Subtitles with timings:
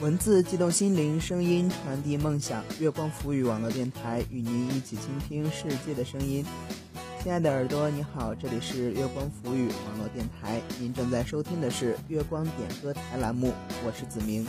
[0.00, 2.62] 文字激动心灵，声音传递梦想。
[2.80, 6.44] 月光浮语网络电台与您一起倾听世界的声音。
[7.22, 13.52] 亲爱的耳朵，你好，这里是月光浮语网络电台，您正在收听的是月光点歌台栏目，
[13.86, 14.44] 我是子明。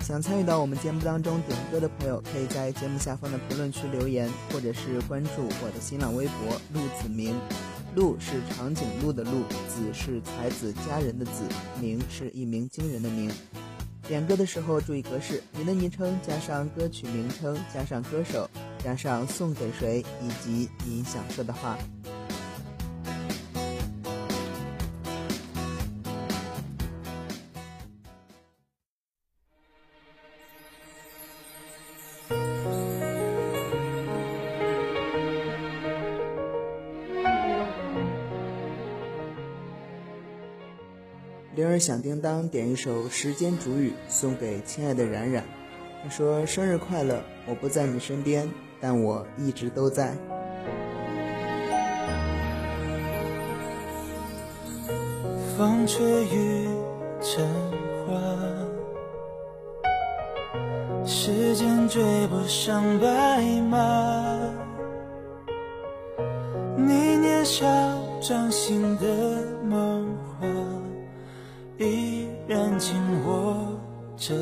[0.00, 5.30] 想参与到我们节目当中点歌的朋友，可以在节目下方的评论区留言，或者是关注
[5.62, 7.34] 我的新浪微博陆子明。
[7.96, 11.44] 鹿是长颈鹿的鹿，子是才子佳人的子，
[11.80, 13.30] 名是一鸣惊人的鸣。
[14.06, 18.50] 点歌的时候注意格式：您的昵称加上歌曲名称，加上歌手，
[18.84, 21.78] 加上送给谁，以及你想说的话。
[41.76, 45.44] 儿响叮当，点一首《时间煮雨》送给亲爱的冉冉。
[46.02, 47.22] 他说：“生日快乐！
[47.46, 50.14] 我不在你身边，但我一直都在。”
[55.58, 56.66] 风吹雨
[57.20, 57.46] 成
[58.06, 58.14] 花，
[61.04, 64.38] 时间追不上白马。
[66.76, 67.66] 你年少
[68.20, 69.06] 掌心的
[74.26, 74.34] 着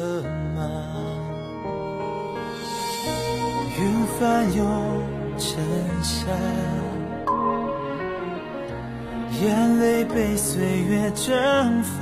[0.57, 0.63] 吗？
[3.79, 4.65] 云翻涌
[5.37, 5.63] 成
[6.03, 6.27] 夏，
[9.43, 12.01] 眼泪被岁月蒸发。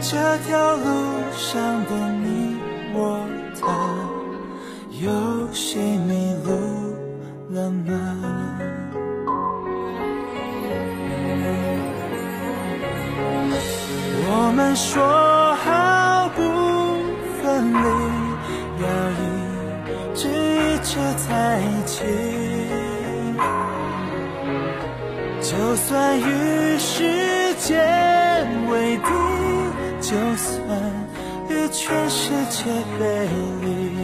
[0.00, 0.84] 这条路
[1.36, 2.56] 上的你
[2.92, 3.24] 我
[3.60, 3.68] 他，
[5.00, 5.08] 有
[5.52, 6.50] 谁迷路
[7.50, 8.49] 了吗？
[14.60, 15.02] 们说
[15.54, 16.42] 好不
[17.42, 17.88] 分离，
[18.82, 19.22] 要一
[20.14, 22.04] 直一直在一起。
[25.40, 27.80] 就算与世界
[28.70, 29.08] 为敌，
[30.02, 30.60] 就算
[31.48, 32.64] 与全世界
[32.98, 33.28] 背
[33.62, 33.99] 离。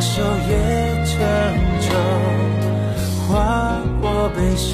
[0.00, 1.18] 手也成
[1.80, 1.88] 舟，
[3.28, 4.72] 划过悲伤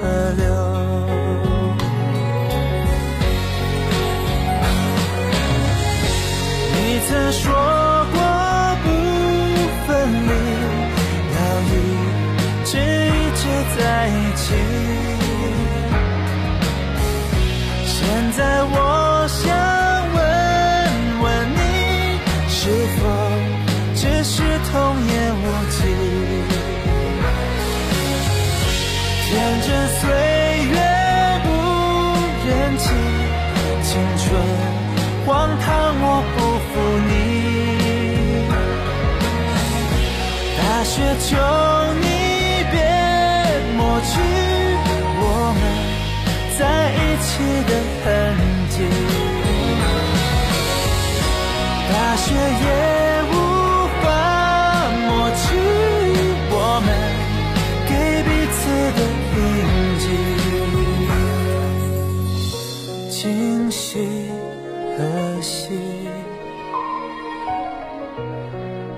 [0.00, 0.02] 河
[0.38, 0.42] 流。
[6.72, 7.73] 你曾说
[29.54, 30.10] 天真岁
[30.66, 30.74] 月
[31.44, 31.48] 不
[32.44, 32.84] 忍弃，
[33.84, 34.24] 青春
[35.24, 35.64] 荒唐
[36.02, 36.04] 我
[36.34, 36.72] 不负
[37.06, 37.10] 你。
[40.58, 41.36] 大雪求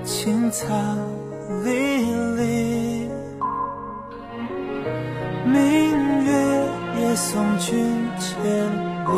[0.07, 0.65] 青草
[1.65, 1.69] 离
[2.37, 3.09] 离，
[5.45, 6.31] 明月
[6.97, 8.41] 也送君千
[9.05, 9.11] 里，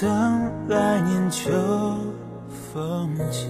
[0.00, 1.48] 等来年秋
[2.74, 3.46] 风起。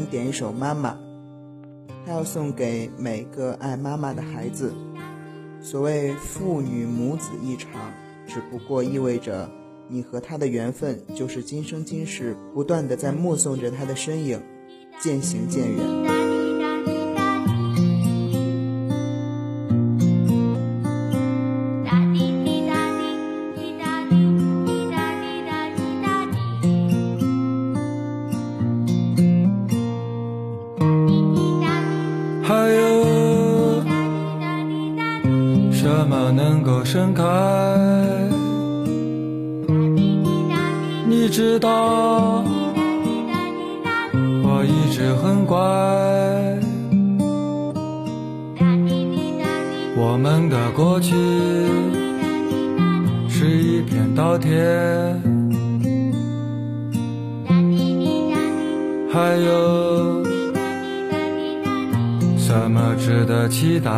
[0.00, 0.90] 点一首《妈妈》，
[2.06, 4.72] 他要送给每个爱妈妈的孩子。
[5.60, 7.70] 所谓父女母子一场，
[8.26, 9.50] 只不过意味着
[9.88, 14.40] 你和他的缘分就是今生今世不断的在目送着他的身影
[15.00, 16.21] 渐行渐远。
[41.22, 42.42] 你知道，
[44.42, 45.56] 我一直很乖。
[49.96, 51.14] 我们的过去
[53.28, 54.50] 是一片稻田，
[59.12, 60.24] 还有
[62.36, 63.92] 什么值得期待？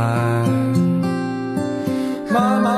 [2.31, 2.75] 妈妈，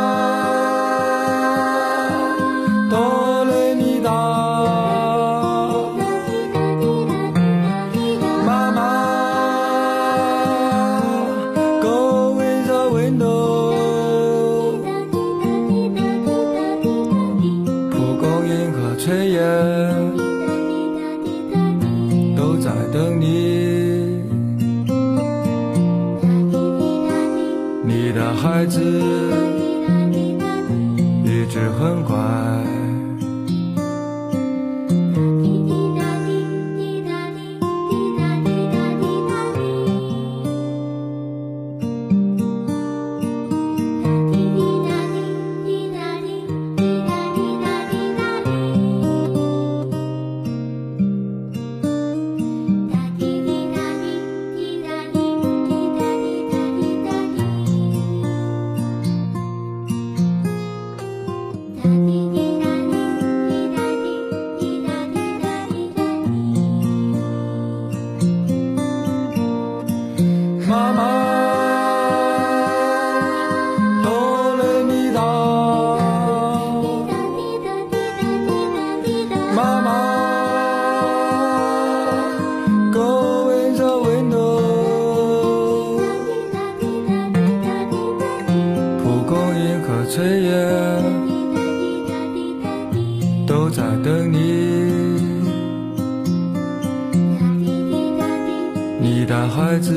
[99.56, 99.92] 孩子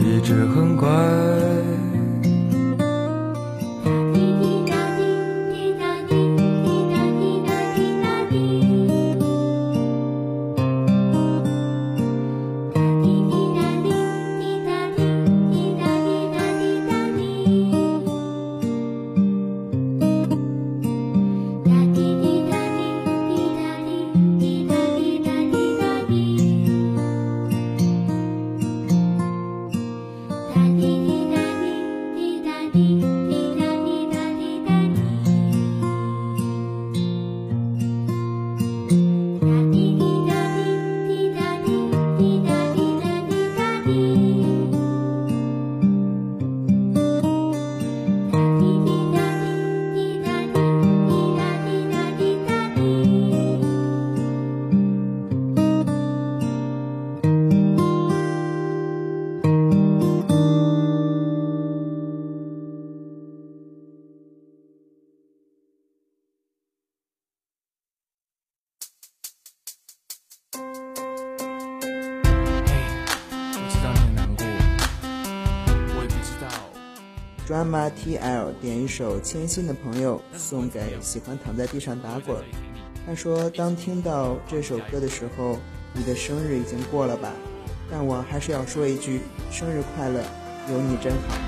[0.00, 1.47] 一直很乖。
[77.48, 82.36] Drama TL 点一首《牵心的朋友》送给喜欢躺在地上打滚。
[83.06, 85.56] 他说：“当听到这首歌的时候，
[85.94, 87.32] 你的生日已经过了吧？
[87.90, 90.22] 但我还是要说一句，生日快乐，
[90.70, 91.38] 有你真好。”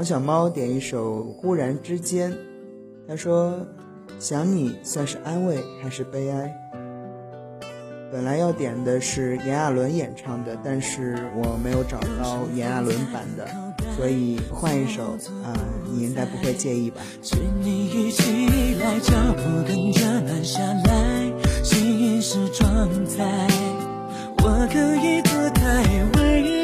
[0.00, 2.32] 黄小猫点一首《忽然之间》，
[3.06, 3.54] 他说
[4.18, 6.50] ：“想你算是安慰还是悲哀？”
[8.10, 13.46] 本来要点的是炎亚纶演唱的，但是我没有找到炎亚纶版的，
[13.94, 15.02] 所以换一首，
[15.44, 15.52] 啊、
[15.84, 17.02] 你应该不会介意吧？
[17.60, 19.42] 你一起来，脚步
[20.24, 21.30] 慢下来，
[21.62, 23.46] 心是状态，
[24.38, 25.28] 我可以不
[25.60, 26.59] 太温柔。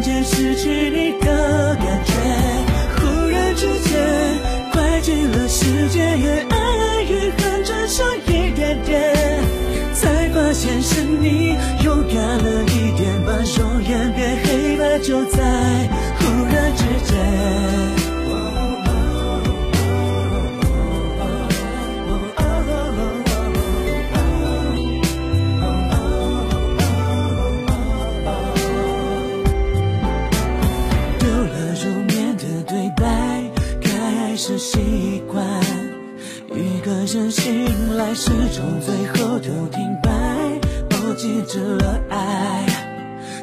[0.00, 2.12] 间失去你的感觉
[2.96, 4.38] 忽然之间
[4.72, 9.14] 快进了时间越爱越恨只剩一点点
[9.92, 11.54] 才发现是你
[11.84, 15.40] 勇敢了一点把双眼变黑白就在
[38.14, 40.10] 始终最后都停摆，
[40.90, 42.66] 我记着了爱，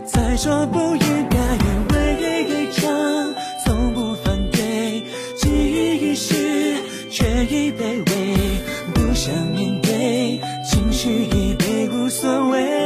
[0.06, 1.38] 再说不应该。
[1.38, 2.86] 以为一场，
[3.66, 5.02] 从不反对，
[5.38, 6.76] 记忆已逝，
[7.10, 8.36] 却已卑微，
[8.94, 12.77] 不想面对，情绪已被无所谓。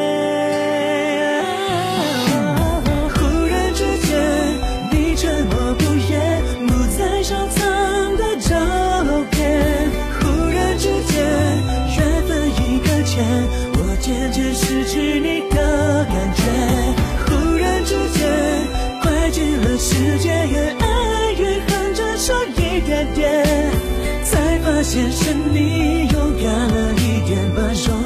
[24.83, 28.00] 先生，你优雅了一点，把手。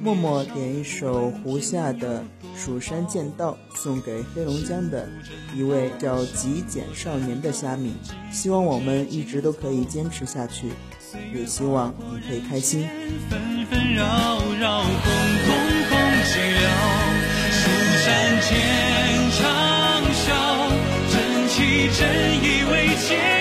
[0.00, 2.24] 默默点一首胡夏的
[2.56, 5.06] 蜀山剑道送给黑龙江的
[5.54, 7.94] 一位叫极简少年的虾米。
[8.32, 10.68] 希望我们一直都可以坚持下去
[11.34, 12.88] 也希望你可以开心。
[13.28, 14.04] 纷纷扰
[14.58, 14.82] 扰
[16.24, 16.68] 寂寥
[17.50, 17.70] 蜀
[18.04, 18.50] 山剑
[19.38, 20.26] 长啸
[21.10, 21.16] 真
[21.92, 22.00] 真
[22.44, 23.37] 意为